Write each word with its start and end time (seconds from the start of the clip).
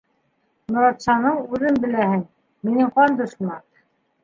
Моратшаның 0.75 1.37
үҙен 1.57 1.77
беләһең, 1.85 2.25
минең 2.71 2.91
ҡан 2.99 3.21
дошман. 3.23 3.65